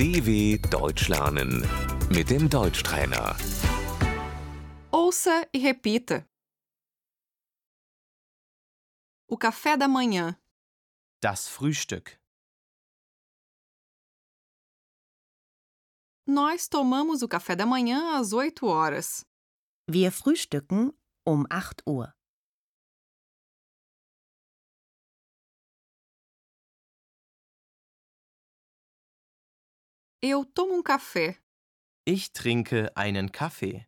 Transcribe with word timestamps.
DW 0.00 0.56
Deutsch 0.70 1.08
lernen 1.08 1.60
mit 2.08 2.30
dem 2.30 2.48
Deutschtrainer. 2.48 3.36
Ouça 4.90 5.46
e 5.52 5.58
repita. 5.58 6.26
O 9.28 9.36
café 9.36 9.76
da 9.76 9.86
manhã, 9.86 10.40
Das 11.20 11.48
Frühstück. 11.48 12.18
nós 16.26 16.66
tomamos 16.66 17.20
o 17.20 17.28
café 17.28 17.54
da 17.54 17.66
manhã 17.66 18.18
às 18.18 18.32
8 18.32 18.64
horas. 18.66 19.26
Wir 19.86 20.10
frühstücken 20.10 20.94
um 21.26 21.44
8 21.50 21.82
Uhr. 21.86 22.10
Eu 30.22 30.44
tomo 30.44 30.74
um 30.74 30.82
café. 30.82 31.40
Ich 32.06 32.30
trinke 32.30 32.90
einen 32.94 33.32
Kaffee. 33.32 33.86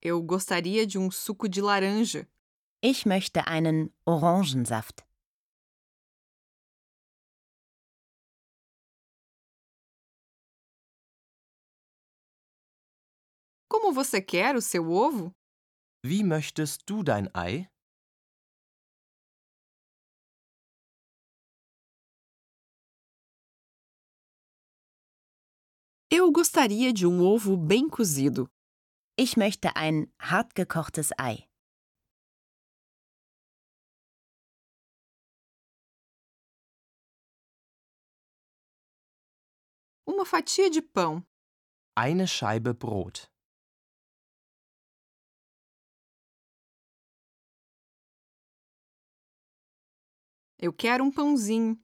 Eu 0.00 0.22
gostaria 0.22 0.86
de 0.86 0.98
um 0.98 1.10
suco 1.10 1.46
de 1.48 1.60
laranja. 1.60 2.26
Ich 2.82 3.04
möchte 3.04 3.46
einen 3.46 3.92
Orangensaft. 4.06 5.04
Como 13.68 13.92
você 13.92 14.22
quer 14.22 14.56
o 14.56 14.62
seu 14.62 14.90
ovo? 14.90 15.34
Wie 16.02 16.22
möchtest 16.22 16.84
du 16.86 17.02
dein 17.02 17.28
Ei? 17.34 17.68
Eu 26.16 26.30
gostaria 26.30 26.92
de 26.92 27.08
um 27.08 27.20
ovo 27.20 27.56
bem 27.56 27.88
cozido. 27.88 28.48
Ich 29.18 29.36
möchte 29.36 29.74
ein 29.74 30.06
hartgekochtes 30.16 31.10
Ei. 31.18 31.48
Uma 40.06 40.24
fatia 40.24 40.70
de 40.70 40.80
pão. 40.80 41.26
Eine 41.96 42.28
Scheibe 42.28 42.72
Brot. 42.72 43.28
Eu 50.60 50.72
quero 50.72 51.02
um 51.02 51.10
pãozinho. 51.10 51.76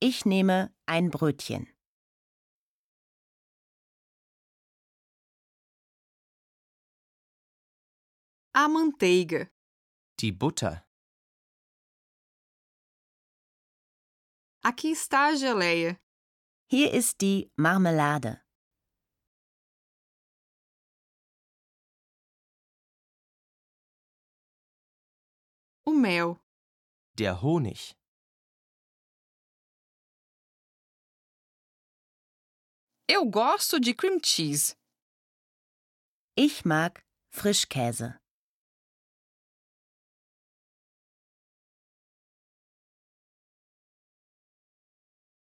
Ich 0.00 0.24
nehme 0.24 0.72
ein 0.86 1.10
Brötchen. 1.10 1.77
A 8.60 8.66
manteiga. 8.66 9.48
Die 10.18 10.32
Butter. 10.32 10.84
Aqui 14.64 14.90
está 14.90 15.28
a 15.28 15.36
geleia. 15.36 15.96
Hier 16.68 16.92
ist 16.92 17.20
die 17.20 17.52
Marmelade. 17.56 18.44
O 25.86 25.92
mel. 25.92 26.40
Der 27.16 27.40
Honig. 27.40 27.94
Eu 33.08 33.24
gosto 33.30 33.78
de 33.78 33.94
cream 33.94 34.20
cheese. 34.20 34.74
Ich 36.36 36.64
mag 36.64 37.00
Frischkäse. 37.30 38.18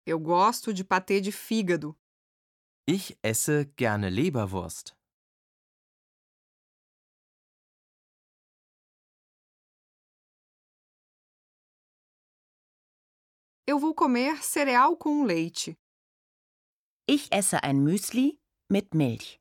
Eu 0.06 0.20
gosto 0.20 0.75
de 0.75 0.84
patê 0.84 1.19
de 1.19 1.32
fígado. 1.32 1.97
Ich 2.87 3.16
esse 3.22 3.65
gerne 3.75 4.10
Leberwurst. 4.10 4.92
Eu 13.66 13.78
vou 13.78 13.94
comer 13.94 14.43
cereal 14.44 14.94
com 14.94 15.25
leite. 15.25 15.75
Ich 17.09 17.31
esse 17.32 17.56
ein 17.62 17.82
Müsli 17.82 18.38
mit 18.70 18.94
Milch. 18.94 19.41